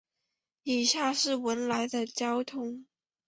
[0.63, 2.85] 以下是文莱的交通